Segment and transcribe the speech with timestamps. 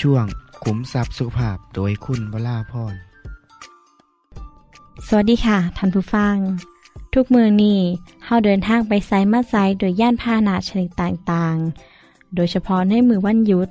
[0.00, 0.24] ช่วง
[0.64, 2.94] ขุมทรัพย์สุขภาพโดยคุณวราพร
[5.06, 6.36] สวัสดีค่ะท่านผู้ฟัง
[7.14, 7.80] ทุกเมืองนี้
[8.24, 13.68] เฮาเดินทางไปไซมาไซโดยย่านพาหนะชนิดต่างๆ โดยเฉพาะในมือวันหยุด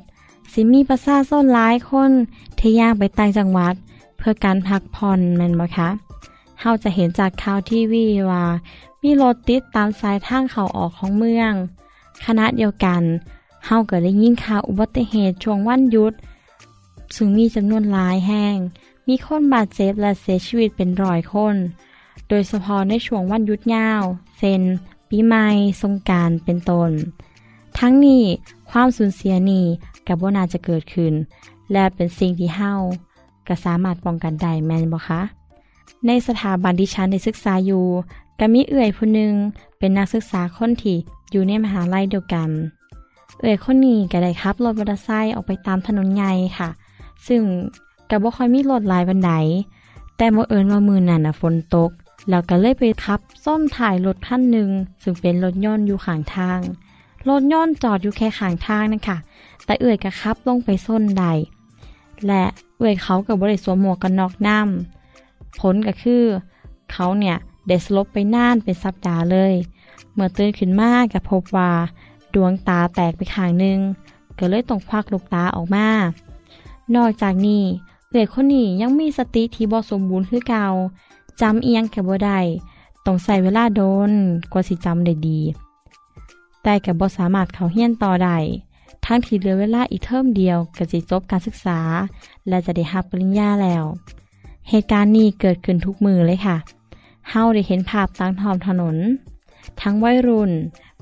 [0.52, 2.12] สิมีประชาชนหลายคน
[2.60, 3.74] ที่ย่างไปต่างจังหวัด
[4.18, 5.90] เพื่อการพักผ่อนแม่นบ่คะ
[6.62, 8.46] เฮาจะเห็นจากข่าวทีวีว่า
[9.02, 11.52] มีรถติดตามสายทางเข้าออกของเมือง
[12.26, 13.02] ขณะเดียวกัน
[13.70, 16.14] เฮาก็ได้ยินข่าวอุบัติเหตุช่วงวันหยุด
[17.16, 18.56] ซึ่งมีจำนวนหลายแห่ง
[19.08, 21.56] มีคนบาดเจ็บและเสียชีวิตเป็นร้อยคน
[22.30, 24.04] โดยเฉพาะในช่วงวันหยุดยาว
[24.38, 24.62] เช่น
[25.10, 25.46] ปีใหม่
[25.82, 26.92] สงการเป็นต้น
[27.78, 28.24] ทั้งนี้
[28.70, 29.66] ความสูญเสียนี้
[30.08, 31.14] กับว่าน่าจะเกิดขึ้น
[31.72, 32.74] และเป็นสิ่งที่เฮา
[33.48, 35.22] ก็สามารถป้องกันได้แม่นบ่คะ
[36.06, 37.86] ในสถาบันที่ฉันได้ศึกษาอยู่
[38.40, 39.34] ก็มีเอื่อยผู้หนึ่ง
[39.78, 40.98] เป็นนักศึกษาคนที่
[41.32, 42.50] อยู่ในมหาลัยเดียวกัน
[43.40, 46.70] เอื่อยคนนี้ก็ได้ขับรถมอเตอร์ไซค์ออกไปตามถนนใหญ่ค่ะ
[47.28, 47.42] ซึ่ง
[48.10, 49.32] ก็บ่ค่อยมีรถหลายบันได
[50.18, 51.92] แต่บังเอิญว่ามือนั่นนะฝนตก
[52.30, 54.70] แล้วก็เลยไปขับส้มถ่ายรถคันหนึ่ง
[55.04, 56.60] ซึ่งเป็นรถยนต์อยู่ข้างทาง
[57.30, 59.18] รถยนต์จอดอยู่แค่ข้างทางนะคะ
[59.66, 61.26] แต่เอื่อยก็ขับลงไปส้นใด
[62.28, 62.44] และ
[62.78, 66.24] เอื่อยเขากับบริสวมหมวกกันน็อกน้ำผลก็คือ
[66.92, 67.38] เขาเนี่ย
[67.68, 69.54] เดสลบไปน่านเป็นสัปดาห์เลย
[70.14, 71.72] เมื่อตื่นขึ้นมาก็พบว่า
[72.36, 73.80] ดวงตาแตกไปข้างหนึ่ง
[74.38, 75.88] ก็เลยต้องควักลูกตาออกมา
[76.96, 77.64] นอกจากนี้
[78.10, 80.66] เอื่อยคนนี้ยังมีสติที่บ่สมบูรณ์คือเก่า
[81.42, 82.40] จำเอียงแก่บ่ได้
[83.06, 84.12] ต้องใส่เวลาโดน
[84.52, 85.40] กว่าสิจำได้ดี
[86.64, 88.38] แต่แกบ่สามารถเขาเฮียนต่อได้
[89.06, 91.80] ทั้งที่เหลือเวลาอีกเทอมเดียวก็สิจบการศึกษา
[92.48, 93.84] และจะได้รับปริญญาแล้ว
[94.70, 96.58] เหตุการณ์นี้เกิดขึ้นทุกมือเลยค่ะ
[97.30, 98.96] เฮาได้เห็นภาพตามท้องถนน
[99.82, 100.52] ทั้งวัยรุ่น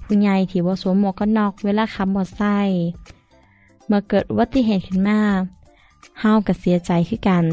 [0.05, 2.83] ผู้ใหญ่ที่บ่สวมหมวกกันน็อกเวลาขับมอเตอร์ไซค์
[3.87, 5.21] เมื่อเกิดอุบัติเหตุขึ้นมา
[6.19, 7.45] เฮาก็เสียใจคือกัน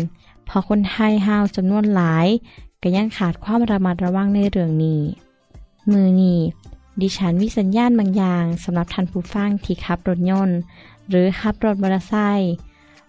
[0.55, 2.27] พราะคนไทยเฮาจำนวนหลาย
[2.83, 5.03] ก็ยังขาดความระมัดระวังในเรื่องนี้
[5.93, 6.41] มือนี้
[7.01, 10.59] ดิฉันมีสัญญาณบางอย่างสำหรับท่านผู้ฟังที่ขับรถยนต์
[11.09, 12.53] หรือขับรถมอเตอร์ไซค์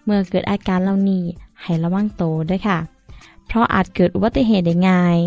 [0.04, 1.24] เมื่อเกิดอาการเหล่านี้
[1.62, 2.78] ให้ระวังโตด้วยค่ะ
[3.46, 5.18] เพราะอาจเกิดอุบัติเหตุได้ง่าย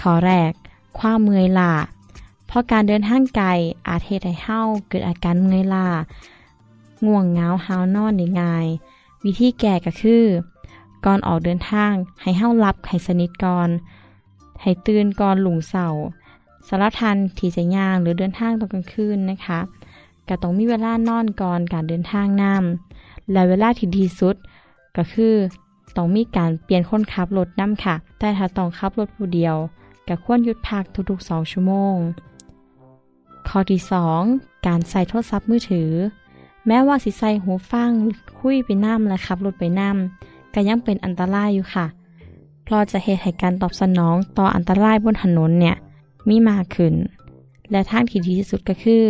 [0.00, 0.52] ข้อแรก
[0.98, 1.72] ความเมื่อยล้า
[2.46, 3.48] เพราะการเดินทางไกล
[3.88, 5.88] อาจเหตุให้เฮาเกิดอาการเมื่อยล้า
[7.06, 8.66] ง่วงเงาหาวนอนได้ง่าย
[9.24, 10.24] วิธีแก้ก็คือ
[11.04, 11.92] ก่อนออกเดินทาง
[12.22, 13.68] ให้เฮาหลับให้สนิทก่อน
[14.62, 15.86] ให้ตื่นก่อนหลุงเสา
[16.66, 19.60] สารทันที่จะย่างหรือเดินทางตอนกลางคืนนะคะ
[20.28, 24.36] ก็ต้องมีเวลานอนก่อนการเดินทางนำและเวลาที่ดีสุด
[24.96, 25.34] ก็คือ
[25.96, 29.56] ต้องมีการเปลี่ยนคนขับรถน้ำค่ะ แต่ถ้าต้องขับรถผู้เดียว
[30.08, 31.96] ก็ควรหยุดพักทุกๆ 2 ชั่วโมง
[33.48, 33.80] ข้อที่
[34.24, 35.90] 2 การใส่โทรศัพท์มือถือ
[36.66, 37.90] แม้ว่าสิใส่หูฟัง
[38.38, 41.86] คุยไปน้ำและขับรถไปน้ำก็ยังเป็นอันตรายอยู่ค่ะ
[42.64, 45.76] เพราะจะเหตุให้การตอบสนองต่ออันตรายบนถนนเนี่ย
[46.28, 46.94] มีมากขึ้น
[47.70, 49.04] และทางที่ดีที่สุดก็คือ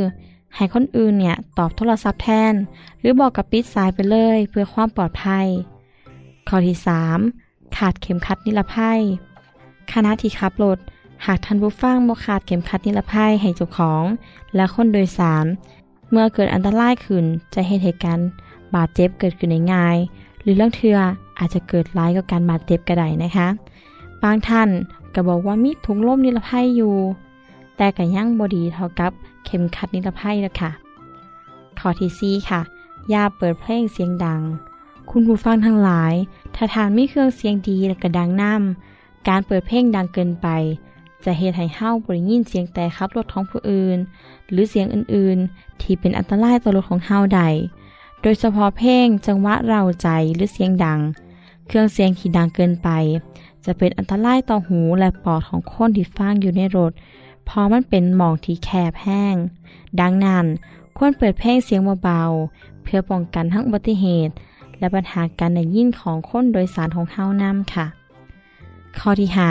[0.55, 2.55] ให้คนอื่นเนี่ยตอบโทรศัพท์แทน
[3.01, 5.47] หรือบอกกับปิดสายไปเลยเพื่อความปลอดภัย
[6.49, 6.77] ข้อที่
[7.27, 9.01] 3 ขาดเข็มขัดนิรภัย
[9.93, 10.79] ขณะที่ขับรถ
[11.25, 14.05] หากท่านผู้ฟังบ่ขาดเข็มขัดนิรภัยให้เจ้าของ
[14.55, 15.47] และคนโดยสาร
[16.11, 17.25] เมื่อเกิดอันตรายขึ้น
[17.55, 18.29] จะเห็นเหตุการณ์
[18.75, 19.97] บาดเจ็บเกิดขึ้นง่าย
[20.43, 20.99] หรือเรื่องเทือ
[21.39, 23.49] อาจจะเกิดร้ายกับการบาดเจ็บก็ไดนะคะ
[24.23, 24.69] บางท่าน
[25.15, 26.95] ก็บอกว่ามีถุงลมนิรภัยอยู่
[27.77, 29.13] แต่ก็ยังบดีเท่ากับ
[29.45, 30.71] เข็มขัดนิรภัยแล้วค่ะ
[31.79, 32.61] ข้อที่สี่ค่ะ
[33.11, 34.41] อย่าเปิดเพลงเสียงดัง
[35.11, 36.15] คุณผู้ฟังทั้งหลาย
[36.55, 40.49] ถ้าทานมีเครื่องเสียงดีและก็ดังน้ำการเปิดเพลงดังเกินไป
[41.25, 43.99] จะเหตุให้เฮ้าบริยินเสียงแต่ขับรถของผู้อื่น
[44.51, 47.43] หรือเสียงอื่นๆ ที่เป็นอันตรายต่อรถของเฮ้าใด
[48.23, 51.01] โดยเฉพาะเพลงจังหวะเราใจหรือเสียงดัง
[51.67, 52.89] เครื่องเสียงที่ดังเกินไป
[53.65, 56.93] จะเป็นอันตรายต่อหูและปอดของคนที่ฟังอยู่ในรถ
[57.45, 59.37] เพราะมันเป็นหมองที่แคบแห้ง
[60.01, 60.47] ดังนั้น
[60.97, 64.33] ควรเปิดเพลงเสียงเบาๆ เพื่อป้องกันทั้งอุบัติเหตุ
[64.79, 67.87] และปัญหาการได้ยินของคนโดยสารของเฮานำค่ะ
[68.99, 69.51] ข้อที่หา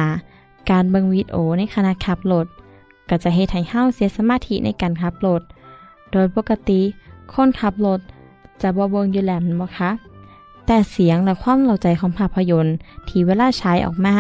[0.70, 2.48] การเบิงวิดีโอในขณะขับรถ
[3.10, 5.42] ก็จะเฮ็ดให้เฮาเสียสมาธิในการขับรถ
[6.12, 6.82] โดยปกติ
[7.34, 8.00] คนขับรถ
[8.62, 9.92] จะบ่เบิงอยู่แล้วแม่นบ่คะ
[10.66, 12.76] แต่เสียงและความเล่าใจของภาพยนตร์
[13.08, 14.16] ที่เวลาใช้ออกมา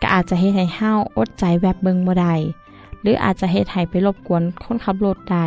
[0.00, 2.34] ก็อาจจะเฮ็ดให้เฮาอดใจแวบเบิ่งบ่ได้
[3.02, 5.46] หรืออาจจะเฮ็ดให้ไปรบกวนคนขับรถได้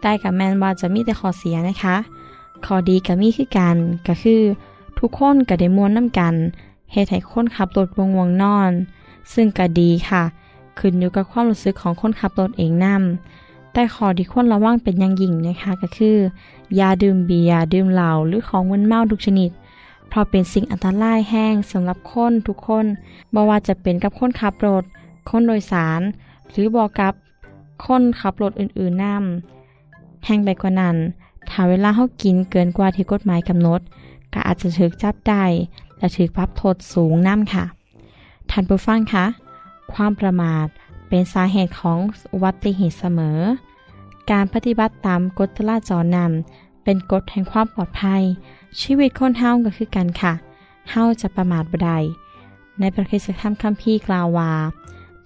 [0.00, 1.96] แต่กับแมนว่าจะมีแต่ข้อเสียนะคะ
[2.64, 3.76] ข้อดีก็มีคือกัน
[4.06, 4.42] ก็คือ
[4.98, 6.34] ทุกคนก็ได้มวนน้ำกัน
[6.92, 8.72] เฮ็ดให้คนขับรถวงวงนอน
[9.34, 10.22] ซึ่งก็ดีค่ะ
[10.78, 12.96] ขึ้นอยู่กับความรู้สึกของคนขับรถเองนํ
[13.72, 16.16] แต่ข้อที่ควรระวังเป็นอย่างยิ่งนะคะก็คือ
[16.76, 19.50] อย่าดื่มเบียร์ดื่มเหล้าหรือของมึนเมาทุกชนิด
[20.08, 22.86] เพราะเป็นสิ่งอันตรายแห้งสำหรับคนทุกคน
[23.34, 24.84] บ่ว่าจะเป็นกับคนขับรถ
[25.28, 26.00] คนโดยสาร
[26.50, 27.14] หรือบอกกับ
[27.86, 29.16] คนขับรถอื่นๆนํ
[30.24, 30.96] แห้งไปกว่านั้น
[31.50, 33.80] ถ้าเวลาเขากินเกินกว่าที่กฎหมายกำหนด
[34.32, 35.44] ก็อาจจะถูกจับได้
[35.98, 37.64] และถูกปรับโทษสูงน้ำค่ะ
[38.50, 39.26] ท่านผู้ฟังคะ
[39.92, 40.66] ความประมาท
[41.08, 41.98] เป็นสาเหตุของ
[42.32, 43.38] อุบัติเหตุเสมอ
[44.30, 48.22] การปฏิบัติตามกฎจราจรนำเป็นกฎแห่งความปลอดภัย
[48.80, 50.32] ชีวิตคนเฮาก็คือกันค่ะ
[50.90, 51.98] เฮาจะประมาทบ่ได้
[52.80, 54.52] ในประเทศธรรมคัมภีร์กล่าวว่า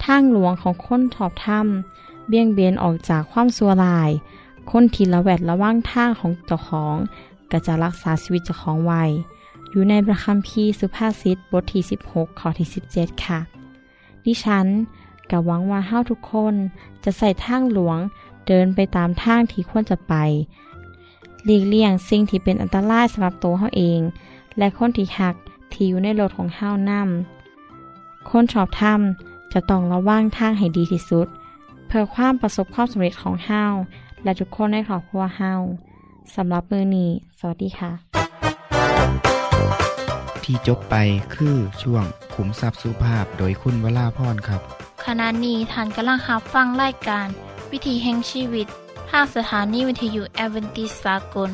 [0.03, 4.09] ทางหลวงของคนถอบถ้ำเบี่ยงเบนออกจากความสัวลาย
[4.71, 6.95] คนที่ละแวดระว่างทางของเจ้าของ
[7.51, 9.03] ก็จะรักษาชีวิตเจ้าของไว้
[9.75, 13.39] อยู่ในพระคัมภีร์สุภาษิตบทที่ 16 ข้อที่ 17 ค่ะ
[14.25, 14.67] ดิฉัน
[15.31, 16.55] กับหวังว่าเฮาทุกคน
[17.03, 17.97] จะใส่ทางหลวง
[18.47, 20.13] เดินไปตามทางที่ควรจะไป
[21.45, 24.01] หลีกเลี่ยงสิ่งที่เป็นอันตรายสำหรับตัวเฮาเอง
[24.57, 25.35] และคนที่หัก
[25.71, 31.27] ที่อยู่ในรถของเฮานำคนชอบทำจะต้องระวังทางให้ดีที่สุด
[31.87, 33.63] เพื่อความประสบความสำเร็จของเฮา
[34.23, 35.53] และทุกคนในครอบครัวเฮา
[36.35, 38.34] สำหรับมือนี้ สวัสดีค่ะ
[40.45, 40.95] ที่จบไป
[41.35, 42.03] คือช่วง
[42.35, 44.61] ขุมทรัพย์สุภาพโดยคุณวราพรครับ
[45.05, 47.27] ขณะนี้ท่านกำลังรับฟังรายการ
[47.71, 48.67] วิธีแห่งชีวิต
[49.09, 51.49] ทางสถานีวิทยุแอเวนติสากล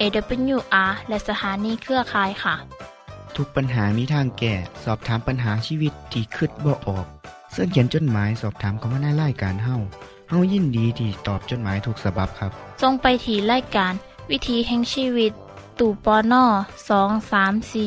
[0.00, 2.54] AWR และสถานีเครือข่ายค่ะ
[3.36, 4.54] ทุกปัญหามีทางแก้
[4.84, 7.06] สอบถามปัญหาชีวิตที่คืดบ่ออก
[7.52, 9.76] เสื้อเขียนจดหมายสอบถามเขามาในรายการเฮา
[10.28, 12.50] เฮายินดีที่ตอบจดหมายถูกสาบบครับ
[12.82, 13.92] ทรงไปถีรายการ
[14.30, 15.32] วิธีแห่งชีวิต
[15.78, 16.44] ตู่ปอน่อ
[16.88, 17.86] สองสามสี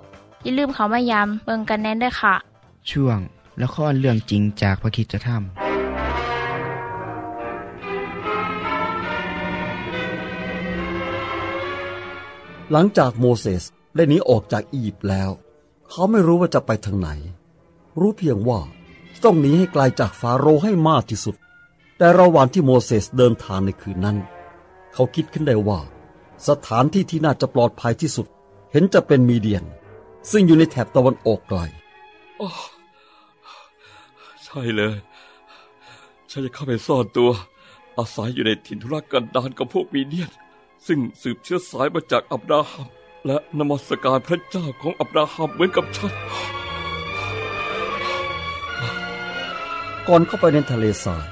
[0.43, 2.35] อย่าลืมเขามายามเบิงกันแน่นด้วยค่ะ
[2.89, 3.19] ช่วง
[3.61, 5.41] ละครเรื่องจริงจากพระคิดจะทำ
[12.71, 13.63] หลังจากโมเสส
[13.95, 15.29] ได้หนีออกจากอียิปต์แล้ว
[15.89, 17.09] เขาไม่รู้ว่าจะไปทางไหน
[17.99, 18.59] รู้เพียงว่า
[19.23, 21.35] ต้องหนีให้ไกลจากฟาโรห์ให้มากที่สุด
[21.97, 24.17] แต่ระหว่างที่โมเสสเดินทางในคืนนั้น
[24.93, 25.79] เขาคิดขึ้นได้ว่า
[26.47, 28.27] สถานที่ที่น่าจะปลอดภัยที่สุด
[28.71, 29.63] เห็นจะเป็นมีเดียน
[30.31, 31.59] ซึ่งอยู่ในแถบตะวันออกไกล
[34.43, 34.95] ใช่เลย
[36.29, 37.31] ฉันจะเข้าไปซ่อนตัว
[37.97, 40.31] อาศัยอยู่ในถิ่นทุรกันดารกับพวกมีเดียน
[40.87, 42.87] ซึ่งสืบเชื้อสายมาจากอับราฮัม
[43.25, 46.13] และนมัสการพระเจ้าของอับราฮัมเหมือนกับฉัน
[50.07, 51.25] ก่อนเข้าไปในทะเลทราย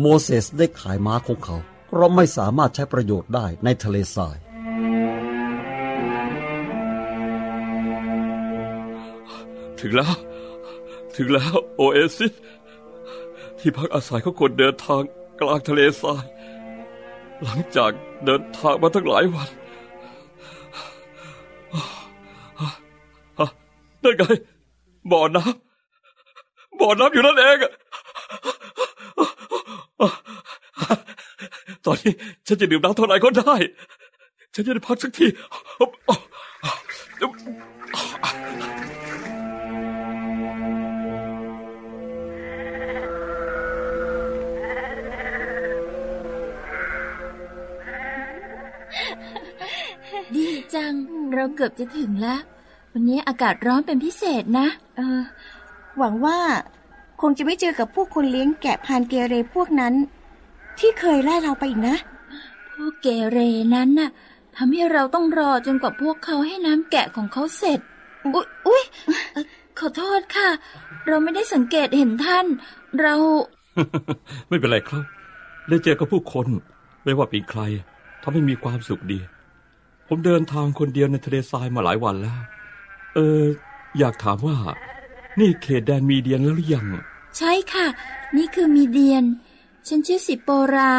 [0.00, 4.36] โมเสสได้ขายม้าของเขา เพราะไม่สามารถใช้ประโยชน์ได้ในทะเลทราย
[9.80, 10.14] ถึงแล้ว
[11.16, 12.32] ถึงแล้วโอเอซิส
[13.58, 15.02] ที่พักอาศัยของคนเดินทาง
[15.40, 16.24] กลางทะเลทราย
[17.42, 17.90] หลังจาก
[18.24, 19.48] เดินทางมาทั้งหลายวัน
[24.02, 24.24] นั่นไง
[25.12, 27.58] บ่อน้ำบ่อน้ำอยู่นั่นเอง
[31.84, 32.12] ตอนนี้
[32.46, 33.54] ฉันจะดื่มน้ำเท่าไหร่ก็ได้
[34.54, 35.26] ฉันจะได้พักสักที
[50.76, 50.94] จัง
[51.34, 52.40] เราเกือบจะถึงแล้ว
[52.92, 54.66] วันนี้อากาศร้อนเป็นพิเศษนะ
[54.96, 55.20] เออ
[55.98, 56.38] หวังว่า
[57.20, 59.94] คงจะไม่เจอกับพวกคนเลี้ยงแกะพานเกเรพวกนั้น
[60.78, 61.96] ที่เคยไล่เราไปอีกนะ
[62.72, 63.38] พวกเกเร
[63.74, 64.10] นั้นน่ะ
[64.56, 67.80] ทำให้เราต้องรอจนกว่าพวกเขาให้น้ำแกะของเขาเสร็จ
[68.34, 68.82] อุ๊ยอุ๊ย
[69.32, 69.44] เอ่อ
[69.78, 70.48] ขอโทษค่ะ
[71.06, 72.46] เราไม่ได้สังเกตเห็นท่าน
[73.00, 73.14] เรา
[74.48, 75.04] ไม่เป็นไรครับ
[75.68, 76.46] ได้เจอกับผู้คน
[77.04, 77.60] ไม่ว่าเป็นใคร
[78.22, 79.18] ทำให้มีความสุขดี
[80.08, 82.38] ผมเดินทางคนเดียวในทะเลทรายมาหลายวันแล้ว
[83.14, 83.42] เออ
[83.98, 84.56] อยากถามว่า
[85.40, 86.86] นี่เขตแดนมีเดียนแล้วหรือยัง
[87.38, 87.86] ใช่ค่ะ
[88.36, 89.24] นี่คือมีเดียน
[89.88, 90.94] ฉันชื่อสิโปรา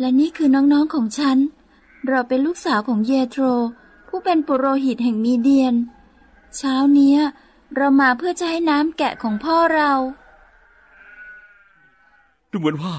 [0.00, 1.38] และนี่คือน้องๆของฉัน
[2.08, 3.44] เราเป็นลูกสาวของเยโทร
[4.08, 5.74] ผู้เป็นปุโรหิตแห่งมีเดียน
[6.56, 7.20] เช้าเนี้ย
[7.76, 9.92] เรามาเพื่อจะให้น้ำแกะของพ่อเรา
[12.50, 12.94] ดูเหมือนว่า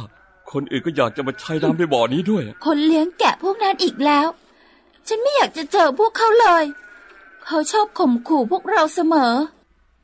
[0.51, 4.27] คนอื่นก็อยากจะมาใช้น้ำในบ่อนี้ด้วย คนเลี้ยงแกะพวกนั้นอีกแล้ว
[5.09, 6.63] ฉันไม่อยากจะเจอพวกเขาเลย
[7.45, 9.33] เขาชอบข่มขู่พวกเราเสมอ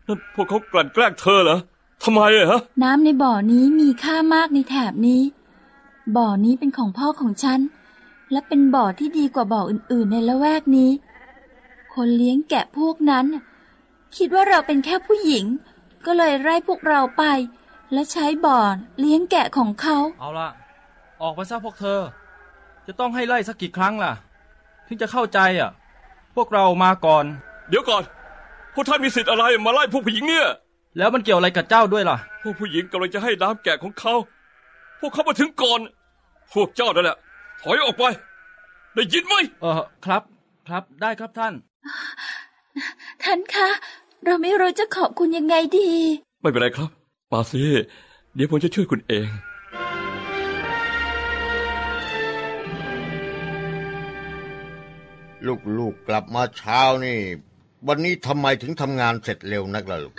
[0.08, 1.58] นั่นพวกเขากลั่นแกล้งเธอเหรอ
[2.04, 5.22] ทำไมอะฮะ น้ำในบ่อนี้มีค่ามากในแถบนี้
[6.16, 7.60] บ่อนี้เป็นของพ่อของฉัน
[8.32, 10.92] และเป็นบ่อที่ดีกว่าบ่ออื่นๆในละแวกนี้
[11.94, 13.26] คนเลี้ยงแกะพวกนั้น
[14.18, 15.46] คิดว่าเราเป็นแค่ผู้หญิง
[16.06, 17.24] ก็เลยไล่พวกเราไป
[17.94, 18.58] และใช้บ่อ
[19.00, 20.50] เลี้ยงแกะของเขา เอาล่ะ
[21.22, 22.00] ออกไปซะพวกเธอ
[22.88, 24.14] จะต้องให้ไล่สักกี่ครั้งล่ะ
[24.88, 25.72] ถึงจะเข้าใจอะ
[26.36, 27.26] พวกเรามาก่อน
[27.70, 28.04] เดี๋ยวก่อน
[28.74, 30.48] พวกท่านมีสิทธิ์อะไรมาไล่พวกผู้หญิงเนี่ย
[30.98, 34.14] แล้วมันเกี่ยวอะไรกับเจ้าด้วยล่ะ พวกผู้หญิงกำลังจะให้น้ำแกะของเขา
[35.00, 35.80] พวกเขามาถึงก่อน
[36.54, 37.18] พวกเจ้านั่นแหละ
[37.62, 38.04] ถอยออกไป
[38.96, 39.74] ได้ยินไหม เออ
[40.06, 40.22] ครับ
[40.68, 41.54] ครับได้ครับท่าน
[43.24, 43.70] ท่านคะ
[44.26, 45.90] เราไม่รู้จะขอบคุณยังไงดี
[46.42, 46.90] ไม่เป็นไรครับ
[47.32, 47.62] มาสิ
[48.36, 49.28] เดี๋ยวผมจะช่วยคุณเอง
[55.80, 57.20] ลูกๆกลับมาเช้านี่
[57.88, 60.14] วันนี้ทำไมถึงทำงานเสร็จเร็วนักล่ะลูก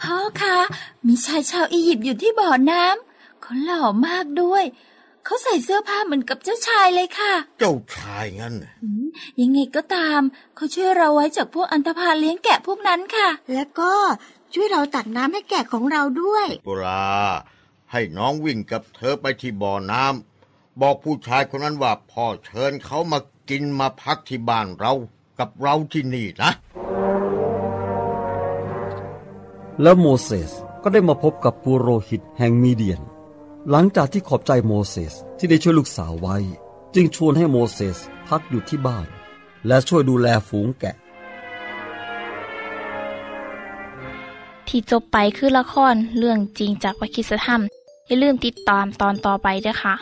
[0.00, 0.58] พ่อคะ
[1.06, 4.64] มีชายชาวอียิปต์อยู่ที่บ่อน้ำเขาหล่อมากด้วย
[5.24, 9.06] เขาใส่เสื้อผ้าเหมือนกับเจ้าชายเลยค่ะ เจ้าชายงั้นน่ะอืม
[9.40, 10.20] ยังไงก็ตาม
[10.56, 13.92] เขาช่วยเราไว้จากพวกอันธพาลเลี้ยงแกะพวกนั้นค่ะ แล้วก็
[14.54, 17.08] ช่วยเราตักน้ำให้แกะของเราด้วย ปุรา
[17.92, 23.18] ให้น้องวิ่งกับเธอไปที่บ่อน้ำบอกผู้ชายคนนั้นว่าพ่อเชิญเขามา
[23.50, 24.92] กินมาพักที่บ้านเรา
[25.38, 26.50] กับเราที่นี่นะ
[29.82, 30.52] แล้วโมเสส
[30.82, 33.00] ก็ได้มาพบกับปุโรหิตแห่งมีเดียน
[33.70, 36.36] หลังจากที่ขอบใจโมเสสที่ได้ช่วยลูกสาวไว้
[36.94, 39.06] จึงชวนให้โมเสสพักอยู่ที่บ้าน
[39.66, 40.96] และช่วยดูแลฝูงแกะ
[44.68, 47.60] ที่จบไปคือละครเรื่องจริงจากวิคิสธรรม
[48.06, 49.94] อย่าลืมติดตามตอนต่อไปด้วยค่ะ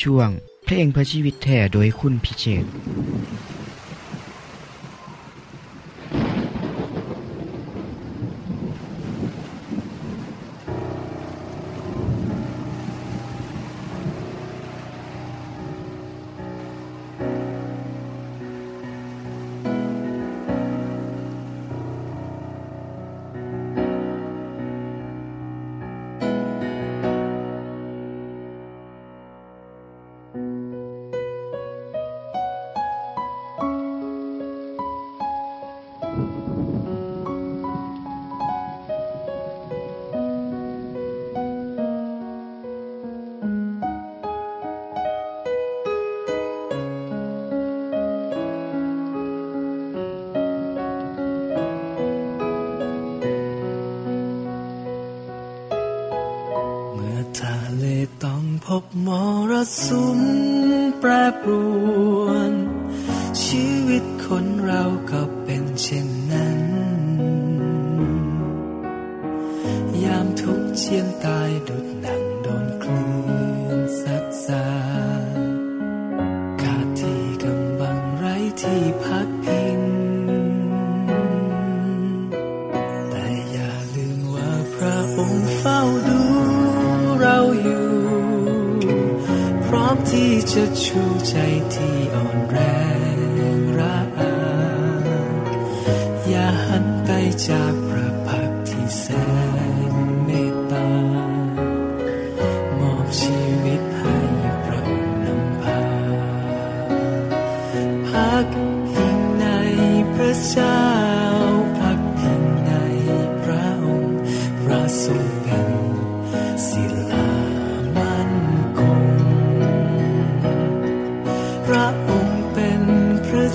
[0.00, 0.30] ช่วง
[0.64, 2.64] เพลงเพื่อชีวิตแท่โดยคุณพิเชษ
[59.06, 59.08] ม
[59.50, 59.52] ร
[59.84, 60.20] สุม
[61.00, 61.10] แปร
[61.42, 61.50] ปร
[62.22, 62.52] วน
[63.42, 66.60] ชีวิตคนเราก็เป็นเช่นนั้น
[70.04, 72.01] ยามทุกข์เจียนตายดุดหนังโด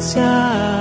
[0.08, 0.77] พ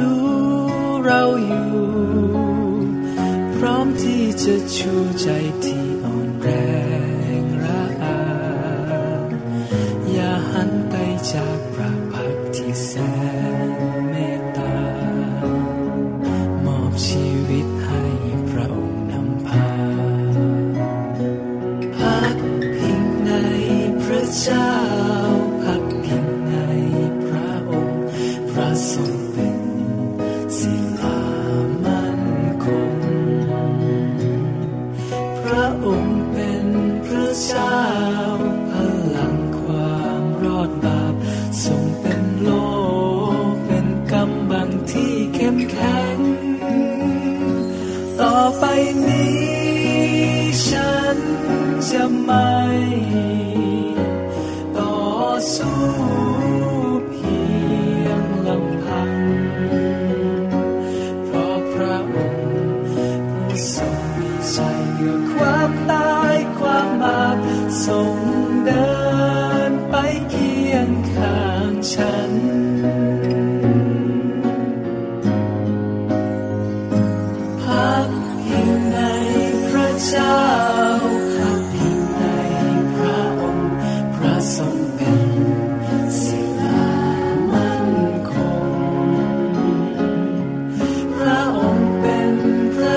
[0.00, 0.14] ดู
[1.04, 1.70] เราอยู่
[3.56, 5.28] พร้อมที่จะชูใจ
[37.40, 37.80] เจ้า
[38.70, 38.72] พ
[39.16, 41.14] ลังความรอดบาป
[41.64, 42.48] ทรงเป็นโล
[43.66, 46.18] เป็นกำบังที่เข้มแข็ง
[48.20, 48.64] ต่อไป
[49.06, 51.16] นี้ฉัน
[51.90, 52.52] จะไม่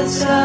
[0.06, 0.45] พ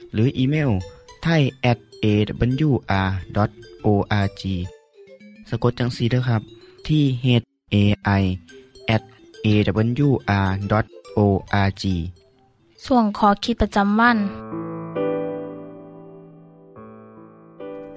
[0.13, 0.71] หรืออีเมล
[1.23, 3.33] ไทย at awr.org
[5.49, 6.41] สะกดจังสีด้วยครับ
[6.87, 7.25] ที่ h
[7.73, 7.75] a
[8.21, 8.23] i
[8.95, 9.03] at
[9.45, 10.63] awr.org
[12.85, 14.17] ส่วนขอคิดประจำวัน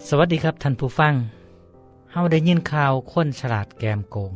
[0.09, 1.15] สวัสดีครับท่านผู้ฟัง
[2.13, 4.33] เฮาได้ยินข่าวคนฉลาดแกมโกง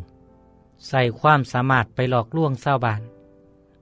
[0.88, 3.00] ใส่ความสามารถไปหลอกลวงชาวบ้าน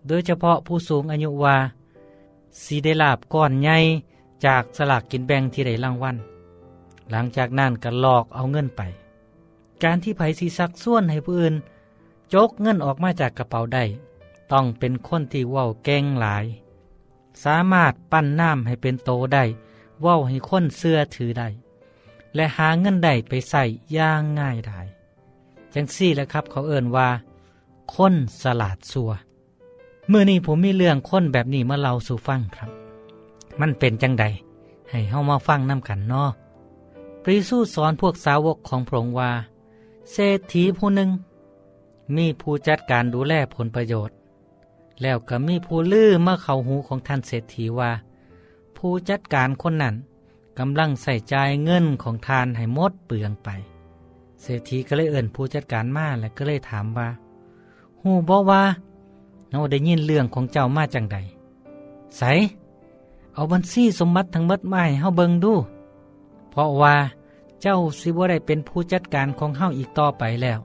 [0.09, 1.57] โดยเฉพาะผู้สูงอายุว่า
[2.63, 3.79] สีได้ลาบก้อนใหญ่
[4.47, 6.17] จากสลากกินแบ่งที่ได้รางวัล
[7.11, 8.83] หลังจากนั้นก็หลอกเอาเงินไป
[9.83, 11.55] การที่ไผสีซักส่วนให้ผู้อื่น
[12.35, 13.85] จกเงินออกมาจากกระเป๋าได้
[14.53, 16.45] ต้องเป็นคนที่เว้าเก่งหลาย
[17.45, 19.45] สามารถปั้นน้ำให้เป็นโตได้
[20.03, 21.49] เว้าให้คนเสื้อถือได้
[22.35, 23.65] และหาเงินได้ไปใส่
[23.97, 24.81] ย่างง่ายได้
[25.75, 27.09] จังซี่แหละครับเขาเอ่นว่า
[27.95, 29.11] คนสลาดสัว
[30.09, 32.71] เมื่อนี้ผมมีเรื่องค้นแบบนี้มาเล่าสู่ฟังครับ
[33.61, 34.25] มันเป็นจังใด
[34.91, 36.31] ให้เฮามาฟังน้ำกันเนาะ
[37.23, 39.31] พระเยซูสอนพวกสาวกของพระองค์ว่า
[40.13, 41.11] เศรษฐีผู้หนึ่ง
[42.17, 44.17] มีผู้จัดการดูแลผลประโยชน์
[45.03, 47.91] แล้วก็มีผู้ลือเมื่อเขาหูของท่านเศรษฐีว่า
[48.77, 49.95] ผู้จัดการคนนั้น
[50.59, 53.49] กำลังใส่ใจเงินของทานให้หมดเปลืองไป
[54.43, 57.09] เศรษฐีก็เลยเอิ่นผู้จัดการมาและก็เลยถามว่า
[58.01, 58.63] หูบอกว่า
[59.51, 61.17] เราได้ยินเรื่องของเจ้ามาจังใด
[62.19, 62.23] ใส
[63.35, 65.55] เอาบัญชีสมบัติทั้งหมดมาให้เฮาเบิงดู
[66.51, 66.95] เพราะว่า
[67.63, 70.59] เจ้าสิบ่ได้เป็นผู้จัดการของเฮาอีกต่อไปแล้ว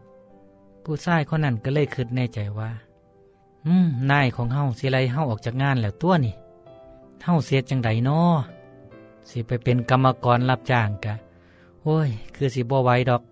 [0.83, 2.69] ผู้ชายคนนั้นก็เลยคิดในใจว่า
[3.65, 6.33] อืมนายของเฮาสิไล่เฮาออกจากงานแล้วตัวนี่
[7.23, 8.21] เฮาเสียจังไดน้อ
[9.29, 11.13] สิไปเป็นกรรมกรรับจ้างกะ
[11.83, 13.23] โอ้ย คือสิบ่ไหวดอก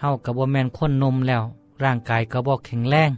[0.00, 1.42] เฮากับบ่แมนคนนมแล้ว
[1.84, 3.10] ร่างกายก็บ่แข็งแรง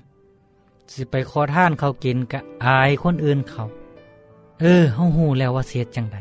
[0.93, 3.63] สิไปขอท่านเขากินกะอายคนอื่นเขา
[4.61, 6.17] เออเฮาหูแล้วว่าเสียจังได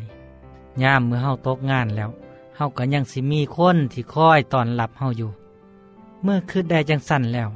[0.84, 2.10] ยามเมื่อเฮาตกงานแล้ว
[2.56, 5.32] เฮาก็ยังสิมีคนที่คอยตอนรับเฮาอยู่
[6.24, 7.50] เมื่อคืดได้จังสั่นแล้ว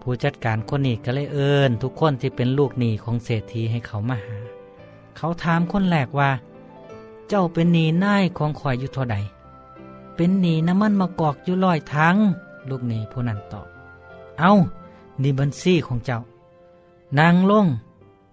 [0.00, 4.36] ผู้จัดการคนนี้ก็เลยเอิญทุกคนที่เป็นลูกหนี้ของเศรษฐีให้เขามาหา
[5.16, 6.30] เขาถามคนแรกว่า
[7.28, 9.16] เจ้าเป็นหนี้นายของข่อยอยู่เท่าใด
[10.16, 12.16] เป็นหนี้น้ำมันมากอกอยู่ลอยทั้ง
[12.68, 13.66] ลูกหนี้ผู้นั้นตอบ
[14.38, 14.52] เอา
[15.22, 16.18] นี่บัญชีของเจ้า
[17.18, 17.66] นางลง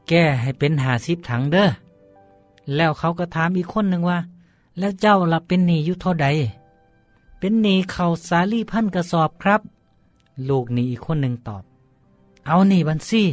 [0.07, 1.67] แก้ให้เป็นหาสิบถังเด้อ
[2.75, 4.19] แล้วเขาก็ถามอีกคนหนึ่งว่า
[4.77, 6.27] แล้วเจ้าล่ะเป็นหนี้ยู่เท่าใด
[7.39, 9.61] เป็นหนี้เขาสาลีพันกระสอบครับ
[10.49, 11.63] ลูกหนี้อีกคนหนึ่งตอบ
[12.47, 13.23] เอาหนี้บัญชี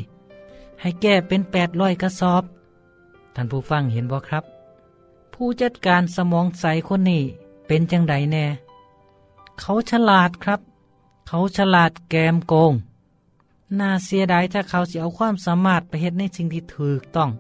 [0.81, 2.43] ให้แก้เป็นแปดร้อยกระสอบ
[3.35, 4.45] ท่านผู้ฟังเห็นบ่ครับ
[5.35, 7.23] ผู้จัดการสมองใสคนนี้
[7.67, 8.45] เป็นจังไดแน่
[9.61, 10.61] เขาฉลาดครับ
[11.29, 12.73] เขาฉลาดแกมโกง
[13.81, 17.31] น่าเสียดายถ้าเขาสิเอาความสามารถไปเฮ็ดในสิ่งที่ถูกต้อง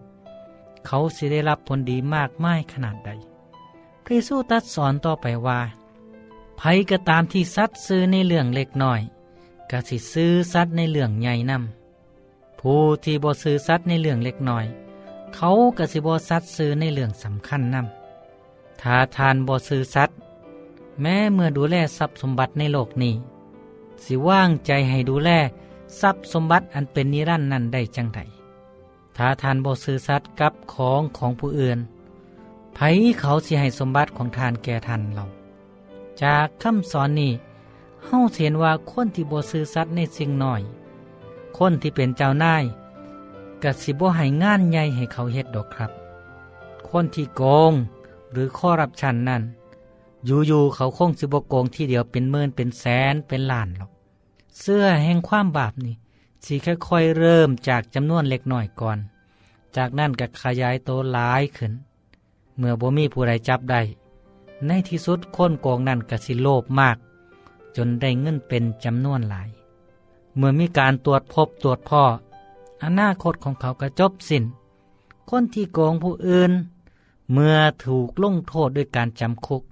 [0.86, 3.10] เขาสิได้รับผลดีมากมายขนาดใด
[4.04, 5.60] พระเยซูตรัสสอนต่อไปว่า
[6.56, 9.00] ไผก็ตามที่สัตว์ซื้อในเรื่องเล็กน้อย
[9.70, 14.66] ก็สิซื้อสัตว์ในเรื่องใหญ่นำผู้ที่บ่ซื้อสัตว์ในเรื่องเล็กน้อย
[15.34, 20.16] เขาก็สิบ่สัตว์ซื้อในเรื่องสำคัญนำถ้าทานบ่ซื้อสัตว์
[21.00, 23.14] แม้เมื่อดูแลทรัพย์สมบัติในโลกนี้
[24.04, 25.30] สิว่างใจให้ดูแล
[26.00, 28.20] ทรัพย์สมบัติอันเป็นนิรันดร์นั้นได้จังได
[29.16, 31.78] ถ้าทานบ่ซื้อสัตว์กับของของผู้อื่น
[32.74, 32.78] ไผ
[33.20, 35.24] เขาสิให้สมบัติของทานแก่ทานเรา
[36.22, 37.32] จากคำสอนนี้
[38.04, 40.62] เฮาเห็นว่าคนที่บ่ซื้อสัตว์ในสิ่งน้อย
[41.58, 42.64] คนที่เป็นเจ้านาย
[43.62, 45.90] กสิบ่ให้งานใหญ่ให้เขาเฮ็ดดอกครับ
[46.88, 47.72] คนที่โกง
[48.32, 49.42] หรือข้อรับชันนั่น
[50.26, 53.91] อยู่ๆเขาคงสิบ่โกงที่เดียวเป็นหมื่นเป็นแสนเป็นล้านหรอก
[54.60, 55.96] เสื้อแห่งความบาปนี่
[56.44, 58.98] สิค่อยๆเริ่มจากจำนวนเล็กหน้อยก่อน
[59.76, 61.72] จากนั้นก็ขยายโตหลายขึ้น
[62.56, 63.80] เมื่อบ่มีผู้ใดจับได้
[64.66, 66.96] ในที่สุดคนโกงนั่นก็สิโลภมาก
[67.76, 69.48] จนได้เงินเป็นจำนวนหลาย
[70.36, 72.02] เมื่อมีการตรวจพบตรวจพ่อ
[72.84, 74.44] อนาคตของเขาก็จบสิน้น
[75.30, 76.52] คนที่โกงผู้อื่น
[77.32, 79.62] เมื่อถูกลงโทษด้วยการจำคุก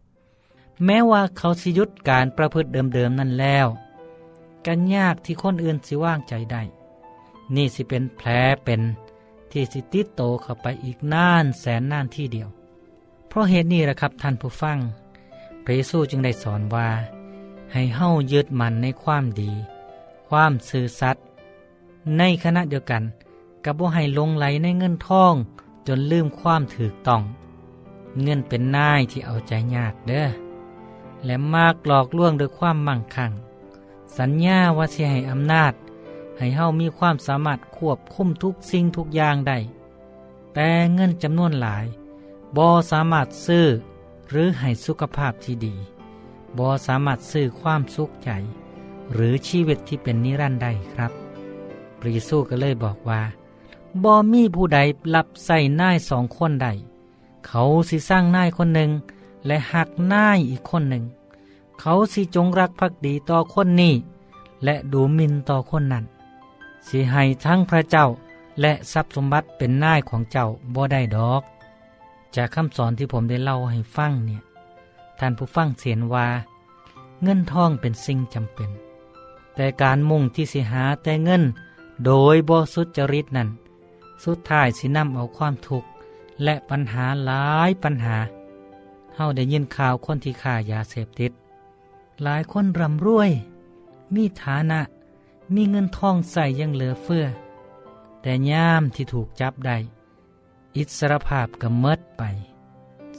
[0.85, 3.67] แม้ว่าเขาสิยุดการประพฤติเดิมๆนั่นแล้ว
[4.67, 6.63] กันยากที่คนอื่นสิว่างใจได้
[7.55, 8.29] นี่สิเป็นแผล
[8.65, 8.81] เป็น
[9.53, 12.49] ที่สิติดโตเข้าไปอีกน่านแสนน่านที่เดียว
[13.29, 14.79] เพราะเหตุนี้แหละครับท่านผู้ฟัง
[15.65, 16.89] พระเยซูจึงได้สอนว่า
[17.73, 19.51] ให้เฮ้ายึดมันในความดี
[20.29, 21.25] ความซื่อสัตย์
[22.19, 23.03] ในขณะเดียวกัน
[23.65, 25.35] กับบ่าให้ลงไหลในเงินทอง
[25.87, 27.23] จนลืมความถือต้อง
[28.23, 30.29] เงินเป็นนายที่เอาใจยากเด้อ
[31.25, 33.33] และมากหลอกลวงด้วยความมั่งคั่ง
[34.19, 35.73] สัญญาว่าสิให้อำนาจ
[36.39, 39.59] ให้เฮามีความสามารถควบคุมทุกสิ่งทุกอย่างได้
[40.55, 41.87] แต่เงินจำนวนหลาย
[42.57, 43.67] บ่สามารถซื้อ
[44.31, 45.75] หรือให้สุขภาพที่ดี
[46.59, 48.31] บ่สามารถซื้อความสุขใจ
[49.13, 51.13] หรือชีวิตที่เป็นนิรันดร์ได้ครับ
[51.99, 53.23] พระเยซูก็เลยบอกว่า
[54.05, 54.79] บ่มีผู้ใด
[55.15, 56.69] รับใส่นายสองคนใด
[57.47, 58.91] เขาสิสร้างนายคนหนึ่ง
[59.47, 61.05] และหักนายอีกคนหนึ่ง
[61.81, 63.95] เขาสิจงรักภักดีต่อคนนี้
[64.65, 66.05] และดูหมินต่อคนนั้น
[66.89, 68.07] สิให้ทั้งพระเจ้า
[68.61, 71.43] และทรัพย์สมบัติเป็นนายของเจ้าบ่ได้ดอก
[72.37, 74.43] จากคำสอนที่ผมได้เล่าให้ฟังเนี่ย
[75.19, 76.27] ท่านผู้ฟังเสียนว่า
[77.23, 78.71] เงินทองเป็นสิ่งจำเป็น
[79.55, 81.43] แต่การมุ่งที่สิหาแต่เงิน
[82.05, 83.49] โดยบ่สุจริตนั้น
[84.25, 85.89] สุดท้ายสินำเอาความทุกข์
[86.45, 88.17] และปัญหาหลายปัญหา
[89.17, 91.33] เฮาได้ยินข่าวคนที่ฆ่ายาเสพติด
[92.23, 93.31] หลายคนร่ำรวย
[94.15, 94.81] มีฐานะ
[95.55, 97.27] มีเงินทองใส่ยังเหลือเฟือ
[98.23, 99.77] แต่ย่ามที่ถูกจับได้
[100.77, 102.23] อิสรภาพก็เมิดไป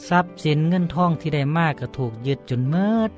[0.07, 3.11] ทรัพย์สินเงินทองที่ได้มากก็ถูกยึดจนเมิด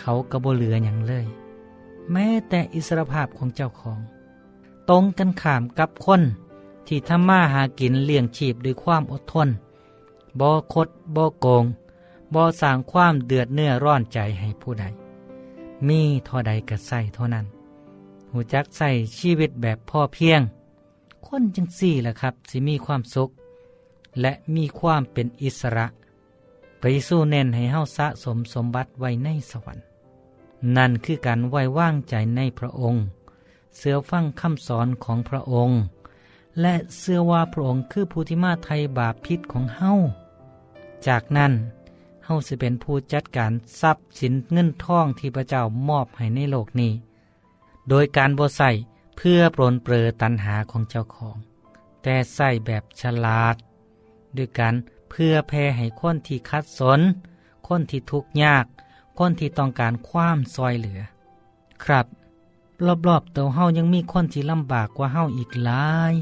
[0.00, 1.26] เขาก็บ่เหลืออย่างเลย
[2.12, 3.98] แม้แต่อิสรภาพของเจ้าของ
[4.88, 6.22] ตรงกันข้ามกับคน
[6.86, 9.48] ที่ทำมาหากินเลี้ยงชีพด้วยความอดทน
[10.40, 11.64] บ่คดบ่โกง
[12.34, 14.84] บ่สร้างความเดือดเนื้อร้อนใจให้ผู้ใด
[15.88, 17.46] มีเท่าใดก็ใส่เท่านั้น
[18.32, 20.40] หูจักใส่ชีวิตแบบพ่อเพียง
[21.26, 23.30] คนจังสี่แหละครับสิมีความสุข
[24.20, 25.86] และมีความเป็นอิสระ
[26.80, 29.84] ไปสู้เน้นให้เฮาสะสมสมบัติไว้ในสวรรค์
[30.76, 33.02] นั่นคือการไว้วางใจในพระองค์
[33.76, 35.78] เสือฟังคำสอนของพระองค์
[36.60, 39.92] และเสื้อว่าพระองค์คือผู้ที่มาไทยบาปพิษของเฮา
[41.06, 41.52] จากนั้น
[42.26, 46.92] เฮาสิเป็นผู้จัดการทรัพย์สินเงินทองที่พระเจ้ามอบให้ในโลกนี้
[47.88, 48.70] โดยการบ่ใส่
[49.16, 51.36] เพื่อปรนเปรอตันหาของเจ้าของ
[52.02, 53.56] แต่ใส่แบบฉลาด
[54.36, 54.74] ด้วยการ
[55.10, 57.00] เพื่อแพ่ให้คนที่คัดสน
[57.66, 58.66] คนที่ทุกข์ยาก
[59.18, 61.00] คนที่ต้องการความซอยเหลือ
[61.84, 62.06] ครับ
[63.08, 66.14] รอบๆตัวเฮายังมีคนที่ลำบากกว่าเฮาอีกหลาย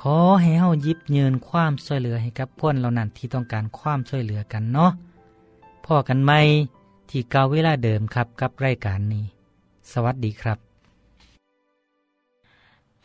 [0.00, 4.90] ขอให้เฮายิบเยินความช่วยเหลือให้กับคนเหล่านั้นที่ต้องการความช่วยเหลือกันเนาะ
[5.84, 6.32] พ่อกันไหม
[7.10, 9.24] ที่เก่าเวลาเดิมครับกับรายการนี้
[9.92, 10.58] สวัสดีครับ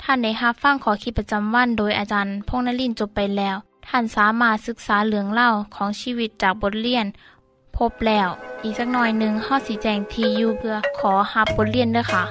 [0.02, 3.56] ท่านได้รับฟังขอคิดประจำวันโดยอาจารย์พงษ์นลินทร์จบไปแล้ว
[3.88, 7.06] ท่านสามารถศึกษาเรื่องเล่าของชีวิตจากบทเรียน
[7.78, 8.30] พบแล้ว
[8.64, 12.24] อีกสักหน่อยหนึ่งข้อสีแจงทีอยู่เพื่อขอฮับบทเรียนด้วยค่ะ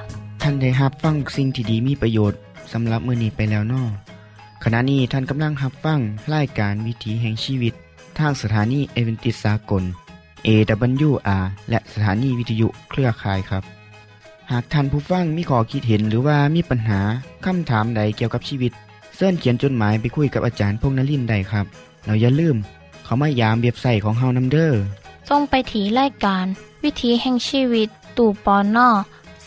[0.43, 2.39] ท่านได้รับฟังสิ่งที่ดีมีประโยชน์
[2.73, 3.83] สำหรับมื้อนี้ไปแล้วเนอ
[4.65, 6.01] ขณะนี้ท่านกำลังรับฟัง
[6.35, 7.75] รายการวิถีแห่งชีวิต
[8.19, 9.85] ทางสถานีเอเวนติสากล
[10.47, 13.63] AWR และสถานีวิทยุเครือข่ายครับ
[14.51, 17.01] หากท่านผู้ฟังมีข้อคิดเห็นหรือว่ามีปัญหา
[17.45, 18.73] คำถามใดเกี่ยวกับชีวิต
[19.17, 21.67] เสินเขียนจดหมายไปคุยกับอาจารย์พงนลินได้ครับ
[22.05, 22.57] เราอย่าลืม
[23.05, 24.73] เขามายามเบียบใส่ของเฮานํเด้อ
[25.29, 26.47] ส่งไปถีรายการ
[26.83, 28.89] วิถีแห่งชีวิต ตู่ปอนนอ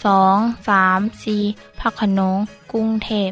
[0.03, 1.37] สองสามสี
[1.79, 2.37] พักขนง
[2.71, 3.31] กรุงเทพ